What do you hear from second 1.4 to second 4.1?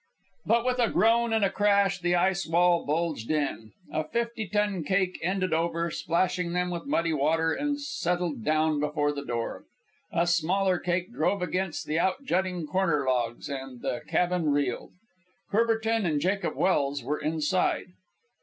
a crash, the ice wall bulged in. A